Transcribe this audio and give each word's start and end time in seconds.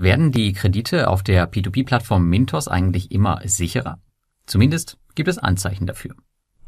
Werden 0.00 0.32
die 0.32 0.54
Kredite 0.54 1.08
auf 1.08 1.22
der 1.22 1.52
P2P-Plattform 1.52 2.24
Mintos 2.24 2.68
eigentlich 2.68 3.12
immer 3.12 3.42
sicherer? 3.44 3.98
Zumindest 4.46 4.96
gibt 5.14 5.28
es 5.28 5.36
Anzeichen 5.36 5.86
dafür. 5.86 6.14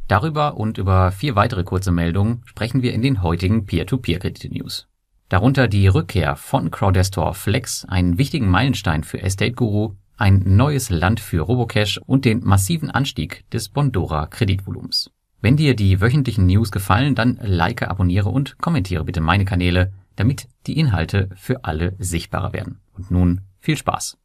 Darüber 0.07 0.59
und 0.59 0.77
über 0.77 1.11
vier 1.13 1.35
weitere 1.35 1.65
kurze 1.65 1.93
Meldungen 1.93 2.43
sprechen 2.45 2.83
wir 2.83 2.93
in 2.93 3.01
den 3.01 3.23
heutigen 3.23 3.65
Peer-to-Peer-Kredite-News. 3.65 4.87
Darunter 5.31 5.67
die 5.67 5.87
Rückkehr 5.87 6.37
von 6.37 6.71
Crowdestor 6.71 7.33
Flex, 7.33 7.87
einen 7.87 8.19
wichtigen 8.19 8.51
Meilenstein 8.51 9.03
für 9.03 9.23
Estate 9.23 9.53
Guru, 9.53 9.95
ein 10.19 10.43
neues 10.45 10.91
Land 10.91 11.19
für 11.19 11.41
Robocash 11.41 12.03
und 12.05 12.27
den 12.27 12.45
massiven 12.45 12.91
Anstieg 12.91 13.49
des 13.51 13.71
Bondora 13.71 14.27
Kreditvolumens. 14.27 15.11
Wenn 15.43 15.57
dir 15.57 15.75
die 15.75 16.01
wöchentlichen 16.01 16.47
News 16.47 16.71
gefallen, 16.71 17.17
dann 17.17 17.37
like, 17.43 17.83
abonniere 17.83 18.29
und 18.29 18.59
kommentiere 18.59 19.03
bitte 19.03 19.21
meine 19.21 19.45
Kanäle, 19.45 19.93
damit 20.15 20.47
die 20.69 20.79
Inhalte 20.79 21.31
für 21.35 21.65
alle 21.65 21.97
sichtbarer 21.99 22.53
werden. 22.53 22.81
Und 22.93 23.11
nun 23.11 23.41
viel 23.59 23.77
Spaß. 23.77 24.19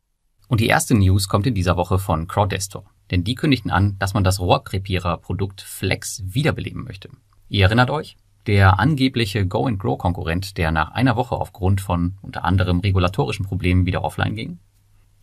Und 0.47 0.61
die 0.61 0.67
erste 0.67 0.93
News 0.93 1.27
kommt 1.27 1.47
in 1.47 1.55
dieser 1.55 1.75
Woche 1.75 1.97
von 1.97 2.27
Crowdestor. 2.27 2.85
Denn 3.09 3.23
die 3.23 3.33
kündigten 3.33 3.71
an, 3.71 3.97
dass 3.97 4.13
man 4.13 4.23
das 4.23 4.39
Rohrkrepierer-Produkt 4.39 5.61
Flex 5.61 6.21
wiederbeleben 6.23 6.83
möchte. 6.83 7.09
Ihr 7.49 7.65
erinnert 7.65 7.89
euch? 7.89 8.15
Der 8.45 8.79
angebliche 8.79 9.47
Go-and-Grow-Konkurrent, 9.47 10.55
der 10.57 10.71
nach 10.71 10.91
einer 10.91 11.15
Woche 11.15 11.35
aufgrund 11.35 11.81
von 11.81 12.19
unter 12.21 12.45
anderem 12.45 12.79
regulatorischen 12.81 13.45
Problemen 13.45 13.87
wieder 13.87 14.03
offline 14.03 14.35
ging? 14.35 14.59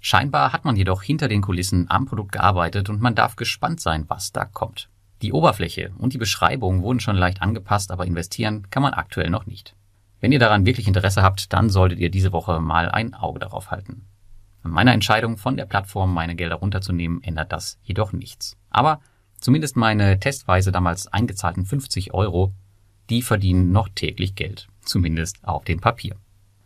Scheinbar 0.01 0.53
hat 0.53 0.65
man 0.65 0.75
jedoch 0.75 1.05
hinter 1.05 1.29
den 1.29 1.41
Kulissen 1.41 1.89
am 1.89 2.07
Produkt 2.07 2.33
gearbeitet 2.33 2.91
und 2.91 3.01
man 3.01 3.15
darf 3.15 3.37
gespannt 3.37 3.79
sein, 3.81 4.07
was 4.09 4.33
da 4.33 4.45
kommt. 4.45 4.91
Die 5.25 5.33
Oberfläche 5.33 5.91
und 5.97 6.13
die 6.13 6.19
Beschreibung 6.19 6.83
wurden 6.83 7.01
schon 7.01 7.17
leicht 7.17 7.41
angepasst, 7.41 7.91
aber 7.91 8.05
investieren 8.05 8.69
kann 8.69 8.83
man 8.83 8.93
aktuell 8.93 9.31
noch 9.31 9.47
nicht. 9.47 9.75
Wenn 10.21 10.33
ihr 10.33 10.39
daran 10.39 10.67
wirklich 10.67 10.87
Interesse 10.87 11.23
habt, 11.23 11.51
dann 11.55 11.71
solltet 11.71 11.99
ihr 11.99 12.11
diese 12.11 12.31
Woche 12.31 12.61
mal 12.61 12.91
ein 12.91 13.15
Auge 13.15 13.39
darauf 13.39 13.71
halten. 13.71 14.05
An 14.63 14.73
meiner 14.73 14.93
Entscheidung 14.93 15.39
von 15.39 15.57
der 15.57 15.65
Plattform 15.65 16.13
meine 16.13 16.37
Gelder 16.37 16.57
runterzunehmen 16.57 17.23
ändert 17.23 17.53
das 17.53 17.79
jedoch 17.85 18.13
nichts. 18.13 18.59
Aber 18.69 19.01
zumindest 19.41 19.79
meine 19.79 20.21
testweise 20.21 20.73
damals 20.73 21.07
eingezahlten 21.07 21.65
50 21.65 22.13
Euro 22.13 22.53
die 23.09 23.23
verdienen 23.23 23.73
noch 23.73 23.89
täglich 23.89 24.35
Geld, 24.35 24.69
zumindest 24.83 25.43
auf 25.43 25.65
dem 25.65 25.81
Papier. 25.81 26.17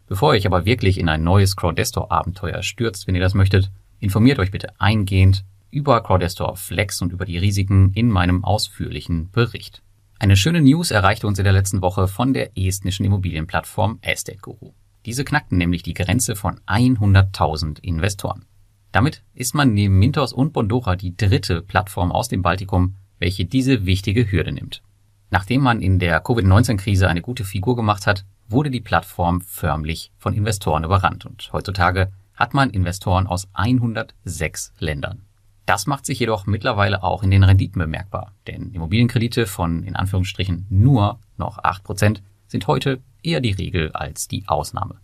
Bevor 0.08 0.32
ihr 0.34 0.38
euch 0.38 0.46
aber 0.46 0.64
wirklich 0.64 0.98
in 0.98 1.08
ein 1.08 1.22
neues 1.22 1.54
Crowdestor-Abenteuer 1.54 2.64
stürzt, 2.64 3.06
wenn 3.06 3.14
ihr 3.14 3.20
das 3.20 3.34
möchtet, 3.34 3.70
informiert 4.00 4.40
euch 4.40 4.50
bitte 4.50 4.72
eingehend 4.80 5.44
über 5.70 6.02
Crowdestor 6.02 6.56
Flex 6.56 7.02
und 7.02 7.12
über 7.12 7.24
die 7.24 7.38
Risiken 7.38 7.92
in 7.94 8.08
meinem 8.08 8.44
ausführlichen 8.44 9.30
Bericht. 9.30 9.82
Eine 10.18 10.36
schöne 10.36 10.60
News 10.60 10.90
erreichte 10.90 11.26
uns 11.26 11.38
in 11.38 11.44
der 11.44 11.52
letzten 11.52 11.80
Woche 11.82 12.08
von 12.08 12.32
der 12.32 12.56
estnischen 12.56 13.04
Immobilienplattform 13.04 13.98
Estate 14.02 14.38
Guru. 14.38 14.72
Diese 15.06 15.24
knackten 15.24 15.58
nämlich 15.58 15.82
die 15.82 15.94
Grenze 15.94 16.34
von 16.34 16.60
100.000 16.66 17.80
Investoren. 17.80 18.44
Damit 18.90 19.22
ist 19.34 19.54
man 19.54 19.74
neben 19.74 19.98
Mintos 19.98 20.32
und 20.32 20.52
Bondora 20.52 20.96
die 20.96 21.16
dritte 21.16 21.62
Plattform 21.62 22.10
aus 22.10 22.28
dem 22.28 22.42
Baltikum, 22.42 22.96
welche 23.18 23.44
diese 23.44 23.86
wichtige 23.86 24.30
Hürde 24.30 24.52
nimmt. 24.52 24.82
Nachdem 25.30 25.62
man 25.62 25.80
in 25.80 25.98
der 25.98 26.20
Covid-19-Krise 26.20 27.08
eine 27.08 27.20
gute 27.22 27.44
Figur 27.44 27.76
gemacht 27.76 28.06
hat, 28.06 28.24
wurde 28.48 28.70
die 28.70 28.80
Plattform 28.80 29.40
förmlich 29.40 30.10
von 30.18 30.34
Investoren 30.34 30.84
überrannt 30.84 31.26
und 31.26 31.50
heutzutage 31.52 32.10
hat 32.34 32.54
man 32.54 32.70
Investoren 32.70 33.26
aus 33.26 33.48
106 33.52 34.72
Ländern. 34.78 35.27
Das 35.68 35.86
macht 35.86 36.06
sich 36.06 36.18
jedoch 36.18 36.46
mittlerweile 36.46 37.02
auch 37.02 37.22
in 37.22 37.30
den 37.30 37.44
Renditen 37.44 37.78
bemerkbar, 37.78 38.32
denn 38.46 38.70
Immobilienkredite 38.72 39.44
von 39.46 39.82
in 39.82 39.96
Anführungsstrichen 39.96 40.64
nur 40.70 41.20
noch 41.36 41.58
8% 41.62 42.22
sind 42.46 42.66
heute 42.66 43.02
eher 43.22 43.42
die 43.42 43.52
Regel 43.52 43.92
als 43.92 44.28
die 44.28 44.48
Ausnahme. 44.48 44.94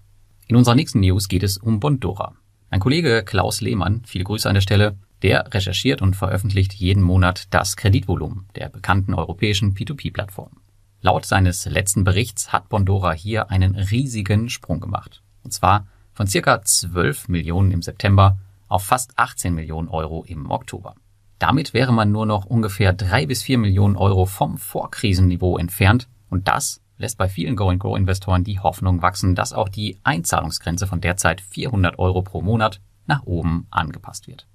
In 0.46 0.56
unserer 0.56 0.74
nächsten 0.74 1.00
News 1.00 1.28
geht 1.28 1.42
es 1.42 1.58
um 1.58 1.80
Bondora. 1.80 2.32
Mein 2.70 2.80
Kollege 2.80 3.24
Klaus 3.26 3.60
Lehmann, 3.60 4.04
viele 4.06 4.24
Grüße 4.24 4.48
an 4.48 4.54
der 4.54 4.62
Stelle, 4.62 4.96
der 5.20 5.52
recherchiert 5.52 6.00
und 6.00 6.16
veröffentlicht 6.16 6.72
jeden 6.72 7.02
Monat 7.02 7.46
das 7.50 7.76
Kreditvolumen 7.76 8.46
der 8.56 8.70
bekannten 8.70 9.12
europäischen 9.12 9.74
P2P-Plattform. 9.74 10.62
Laut 11.02 11.26
seines 11.26 11.66
letzten 11.66 12.04
Berichts 12.04 12.54
hat 12.54 12.70
Bondora 12.70 13.12
hier 13.12 13.50
einen 13.50 13.74
riesigen 13.74 14.48
Sprung 14.48 14.80
gemacht. 14.80 15.22
Und 15.42 15.52
zwar 15.52 15.86
von 16.14 16.26
circa 16.26 16.62
12 16.62 17.28
Millionen 17.28 17.70
im 17.70 17.82
September 17.82 18.38
auf 18.68 18.84
fast 18.84 19.18
18 19.18 19.54
Millionen 19.54 19.88
Euro 19.88 20.24
im 20.26 20.50
Oktober. 20.50 20.94
Damit 21.38 21.74
wäre 21.74 21.92
man 21.92 22.12
nur 22.12 22.26
noch 22.26 22.46
ungefähr 22.46 22.92
drei 22.92 23.26
bis 23.26 23.42
vier 23.42 23.58
Millionen 23.58 23.96
Euro 23.96 24.26
vom 24.26 24.56
Vorkrisenniveau 24.56 25.58
entfernt 25.58 26.08
und 26.30 26.48
das 26.48 26.80
lässt 26.96 27.18
bei 27.18 27.28
vielen 27.28 27.56
Go-and-Grow-Investoren 27.56 28.44
die 28.44 28.60
Hoffnung 28.60 29.02
wachsen, 29.02 29.34
dass 29.34 29.52
auch 29.52 29.68
die 29.68 29.98
Einzahlungsgrenze 30.04 30.86
von 30.86 31.00
derzeit 31.00 31.40
400 31.40 31.98
Euro 31.98 32.22
pro 32.22 32.40
Monat 32.40 32.80
nach 33.06 33.24
oben 33.24 33.66
angepasst 33.70 34.28
wird. 34.28 34.46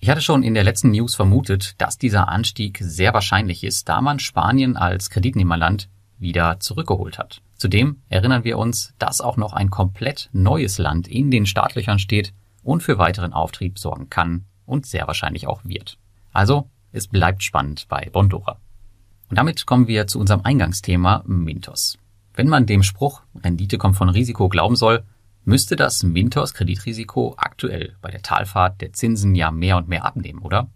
Ich 0.00 0.08
hatte 0.10 0.20
schon 0.20 0.44
in 0.44 0.54
der 0.54 0.64
letzten 0.64 0.92
News 0.92 1.16
vermutet, 1.16 1.74
dass 1.78 1.98
dieser 1.98 2.28
Anstieg 2.28 2.78
sehr 2.80 3.14
wahrscheinlich 3.14 3.64
ist, 3.64 3.88
da 3.88 4.00
man 4.00 4.20
Spanien 4.20 4.76
als 4.76 5.10
Kreditnehmerland 5.10 5.88
wieder 6.18 6.60
zurückgeholt 6.60 7.18
hat. 7.18 7.42
Zudem 7.56 8.02
erinnern 8.08 8.44
wir 8.44 8.58
uns, 8.58 8.94
dass 8.98 9.20
auch 9.20 9.36
noch 9.36 9.52
ein 9.52 9.70
komplett 9.70 10.30
neues 10.32 10.78
Land 10.78 11.08
in 11.08 11.30
den 11.30 11.46
Startlöchern 11.46 11.98
steht 11.98 12.32
und 12.68 12.82
für 12.82 12.98
weiteren 12.98 13.32
Auftrieb 13.32 13.78
sorgen 13.78 14.10
kann 14.10 14.44
und 14.66 14.84
sehr 14.84 15.06
wahrscheinlich 15.06 15.46
auch 15.46 15.64
wird. 15.64 15.98
Also, 16.32 16.68
es 16.92 17.08
bleibt 17.08 17.42
spannend 17.42 17.86
bei 17.88 18.10
Bondora. 18.12 18.60
Und 19.30 19.38
damit 19.38 19.64
kommen 19.64 19.88
wir 19.88 20.06
zu 20.06 20.20
unserem 20.20 20.42
Eingangsthema 20.42 21.24
Mintos. 21.26 21.98
Wenn 22.34 22.48
man 22.48 22.66
dem 22.66 22.82
Spruch 22.82 23.22
Rendite 23.42 23.78
kommt 23.78 23.96
von 23.96 24.10
Risiko 24.10 24.50
glauben 24.50 24.76
soll, 24.76 25.04
müsste 25.44 25.76
das 25.76 26.02
Mintos 26.02 26.52
Kreditrisiko 26.52 27.34
aktuell 27.38 27.96
bei 28.02 28.10
der 28.10 28.20
Talfahrt 28.20 28.82
der 28.82 28.92
Zinsen 28.92 29.34
ja 29.34 29.50
mehr 29.50 29.78
und 29.78 29.88
mehr 29.88 30.04
abnehmen, 30.04 30.40
oder? 30.40 30.68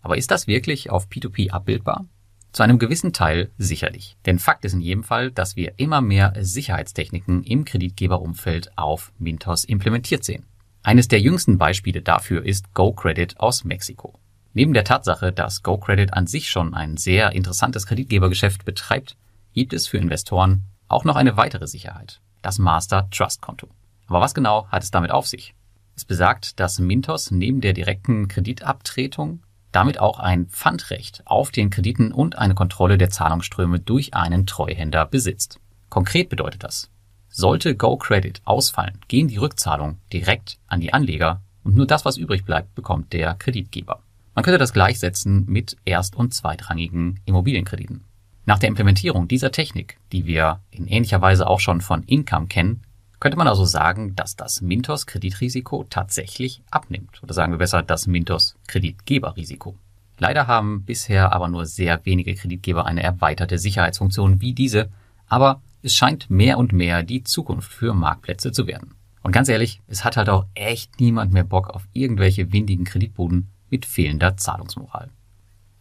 Aber 0.00 0.16
ist 0.16 0.32
das 0.32 0.48
wirklich 0.48 0.90
auf 0.90 1.06
P2P 1.06 1.50
abbildbar? 1.50 2.06
Zu 2.50 2.64
einem 2.64 2.80
gewissen 2.80 3.12
Teil 3.12 3.52
sicherlich. 3.56 4.16
Denn 4.26 4.40
Fakt 4.40 4.64
ist 4.64 4.72
in 4.72 4.80
jedem 4.80 5.04
Fall, 5.04 5.30
dass 5.30 5.54
wir 5.54 5.78
immer 5.78 6.00
mehr 6.00 6.32
Sicherheitstechniken 6.40 7.44
im 7.44 7.64
Kreditgeberumfeld 7.64 8.76
auf 8.76 9.12
Mintos 9.18 9.62
implementiert 9.62 10.24
sehen. 10.24 10.44
Eines 10.86 11.08
der 11.08 11.20
jüngsten 11.20 11.58
Beispiele 11.58 12.00
dafür 12.00 12.46
ist 12.46 12.72
GoCredit 12.72 13.40
aus 13.40 13.64
Mexiko. 13.64 14.20
Neben 14.54 14.72
der 14.72 14.84
Tatsache, 14.84 15.32
dass 15.32 15.64
GoCredit 15.64 16.14
an 16.14 16.28
sich 16.28 16.48
schon 16.48 16.74
ein 16.74 16.96
sehr 16.96 17.32
interessantes 17.32 17.88
Kreditgebergeschäft 17.88 18.64
betreibt, 18.64 19.16
gibt 19.52 19.72
es 19.72 19.88
für 19.88 19.98
Investoren 19.98 20.62
auch 20.86 21.02
noch 21.02 21.16
eine 21.16 21.36
weitere 21.36 21.66
Sicherheit, 21.66 22.20
das 22.40 22.60
Master 22.60 23.08
Trust 23.10 23.42
Konto. 23.42 23.66
Aber 24.06 24.20
was 24.20 24.32
genau 24.32 24.68
hat 24.68 24.84
es 24.84 24.92
damit 24.92 25.10
auf 25.10 25.26
sich? 25.26 25.56
Es 25.96 26.04
besagt, 26.04 26.60
dass 26.60 26.78
Mintos 26.78 27.32
neben 27.32 27.60
der 27.60 27.72
direkten 27.72 28.28
Kreditabtretung 28.28 29.42
damit 29.72 29.98
auch 29.98 30.20
ein 30.20 30.46
Pfandrecht 30.46 31.22
auf 31.24 31.50
den 31.50 31.70
Krediten 31.70 32.12
und 32.12 32.38
eine 32.38 32.54
Kontrolle 32.54 32.96
der 32.96 33.10
Zahlungsströme 33.10 33.80
durch 33.80 34.14
einen 34.14 34.46
Treuhänder 34.46 35.04
besitzt. 35.04 35.58
Konkret 35.88 36.28
bedeutet 36.28 36.62
das, 36.62 36.92
sollte 37.36 37.76
GoCredit 37.76 38.40
ausfallen, 38.46 38.98
gehen 39.08 39.28
die 39.28 39.36
Rückzahlungen 39.36 39.98
direkt 40.10 40.56
an 40.68 40.80
die 40.80 40.94
Anleger 40.94 41.42
und 41.64 41.76
nur 41.76 41.86
das, 41.86 42.06
was 42.06 42.16
übrig 42.16 42.46
bleibt, 42.46 42.74
bekommt 42.74 43.12
der 43.12 43.34
Kreditgeber. 43.34 44.00
Man 44.34 44.42
könnte 44.42 44.58
das 44.58 44.72
gleichsetzen 44.72 45.44
mit 45.46 45.76
erst- 45.84 46.16
und 46.16 46.32
zweitrangigen 46.32 47.20
Immobilienkrediten. 47.26 48.04
Nach 48.46 48.58
der 48.58 48.70
Implementierung 48.70 49.28
dieser 49.28 49.52
Technik, 49.52 49.98
die 50.12 50.24
wir 50.24 50.60
in 50.70 50.86
ähnlicher 50.86 51.20
Weise 51.20 51.46
auch 51.46 51.60
schon 51.60 51.82
von 51.82 52.04
Income 52.04 52.46
kennen, 52.46 52.80
könnte 53.20 53.36
man 53.36 53.48
also 53.48 53.66
sagen, 53.66 54.14
dass 54.14 54.36
das 54.36 54.62
Mintos 54.62 55.04
Kreditrisiko 55.04 55.84
tatsächlich 55.90 56.62
abnimmt. 56.70 57.22
Oder 57.22 57.34
sagen 57.34 57.52
wir 57.52 57.58
besser, 57.58 57.82
das 57.82 58.06
Mintos 58.06 58.56
Kreditgeberrisiko. 58.66 59.76
Leider 60.18 60.46
haben 60.46 60.84
bisher 60.84 61.32
aber 61.32 61.48
nur 61.48 61.66
sehr 61.66 62.00
wenige 62.06 62.34
Kreditgeber 62.34 62.86
eine 62.86 63.02
erweiterte 63.02 63.58
Sicherheitsfunktion 63.58 64.40
wie 64.40 64.54
diese, 64.54 64.88
aber 65.28 65.60
es 65.86 65.94
scheint 65.94 66.28
mehr 66.28 66.58
und 66.58 66.72
mehr 66.72 67.04
die 67.04 67.22
Zukunft 67.22 67.72
für 67.72 67.94
Marktplätze 67.94 68.50
zu 68.50 68.66
werden. 68.66 68.94
Und 69.22 69.30
ganz 69.30 69.48
ehrlich, 69.48 69.80
es 69.86 70.04
hat 70.04 70.16
halt 70.16 70.28
auch 70.28 70.46
echt 70.54 71.00
niemand 71.00 71.32
mehr 71.32 71.44
Bock 71.44 71.70
auf 71.70 71.86
irgendwelche 71.92 72.52
windigen 72.52 72.84
Kreditbuden 72.84 73.52
mit 73.70 73.86
fehlender 73.86 74.36
Zahlungsmoral. 74.36 75.10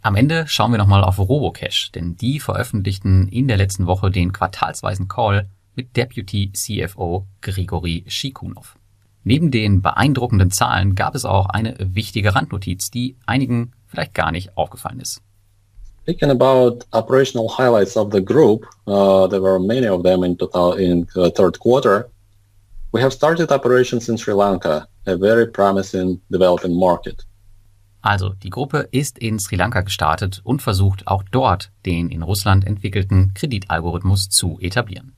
Am 0.01 0.15
Ende 0.15 0.47
schauen 0.47 0.71
wir 0.71 0.77
nochmal 0.77 1.03
auf 1.03 1.17
Robocash, 1.17 1.91
denn 1.91 2.15
die 2.15 2.39
veröffentlichten 2.39 3.27
in 3.27 3.47
der 3.47 3.57
letzten 3.57 3.87
Woche 3.87 4.11
den 4.11 4.31
quartalsweisen 4.31 5.07
Call 5.07 5.49
mit 5.73 5.97
Deputy 5.97 6.51
CFO 6.53 7.25
Grigori 7.41 8.03
Shikunov. 8.07 8.77
Neben 9.23 9.49
den 9.49 9.81
beeindruckenden 9.81 10.51
Zahlen 10.51 10.93
gab 10.93 11.15
es 11.15 11.25
auch 11.25 11.47
eine 11.47 11.75
wichtige 11.79 12.35
Randnotiz, 12.35 12.91
die 12.91 13.15
einigen 13.25 13.71
vielleicht 13.87 14.13
gar 14.13 14.31
nicht 14.31 14.55
aufgefallen 14.55 14.99
ist. 14.99 15.23
Speaking 16.05 16.29
about 16.29 16.85
operational 16.93 17.49
highlights 17.49 17.97
of 17.97 18.11
the 18.11 18.21
group, 18.21 18.67
uh, 18.85 19.25
there 19.25 19.41
were 19.41 19.57
many 19.57 19.87
of 19.87 20.03
them 20.03 20.23
in 20.23 20.37
total 20.37 20.73
in 20.73 21.07
the 21.15 21.31
third 21.31 21.57
quarter. 21.57 22.11
We 22.91 23.01
have 23.01 23.11
started 23.11 23.51
operations 23.51 24.07
in 24.07 24.15
Sri 24.15 24.35
Lanka, 24.35 24.87
a 25.07 25.17
very 25.17 25.47
promising 25.47 26.21
developing 26.29 26.79
market. 26.79 27.25
Also, 28.03 28.33
die 28.43 28.51
Gruppe 28.51 28.87
ist 28.91 29.17
in 29.17 29.39
Sri 29.39 29.55
Lanka 29.55 29.81
gestartet 29.81 30.41
und 30.43 30.61
versucht 30.61 31.07
auch 31.07 31.23
dort 31.31 31.71
den 31.87 32.09
in 32.09 32.21
Russland 32.21 32.67
entwickelten 32.67 33.33
Kreditalgorithmus 33.33 34.29
zu 34.29 34.59
etablieren. 34.61 35.15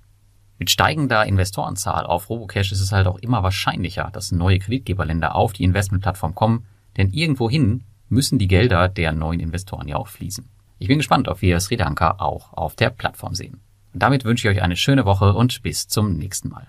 Mit 0.57 0.69
steigender 0.69 1.25
Investorenzahl 1.25 2.05
auf 2.05 2.29
Robocash 2.29 2.71
ist 2.71 2.79
es 2.79 2.93
halt 2.93 3.07
auch 3.07 3.19
immer 3.19 3.43
wahrscheinlicher, 3.43 4.09
dass 4.13 4.31
neue 4.31 4.59
Kreditgeberländer 4.59 5.35
auf 5.35 5.51
die 5.51 5.65
Investmentplattform 5.65 6.33
kommen, 6.33 6.65
denn 6.95 7.11
irgendwohin 7.11 7.83
müssen 8.07 8.39
die 8.39 8.47
Gelder 8.47 8.87
der 8.87 9.11
neuen 9.11 9.41
Investoren 9.41 9.89
ja 9.89 9.97
auch 9.97 10.07
fließen. 10.07 10.47
Ich 10.79 10.87
bin 10.87 10.99
gespannt, 10.99 11.27
ob 11.27 11.41
wir 11.41 11.59
Sri 11.59 11.75
Lanka 11.75 12.15
auch 12.19 12.53
auf 12.53 12.75
der 12.75 12.89
Plattform 12.89 13.33
sehen. 13.33 13.61
Damit 13.93 14.25
wünsche 14.25 14.47
ich 14.47 14.57
euch 14.57 14.63
eine 14.63 14.75
schöne 14.75 15.05
Woche 15.05 15.33
und 15.33 15.63
bis 15.63 15.87
zum 15.87 16.17
nächsten 16.17 16.49
Mal. 16.49 16.67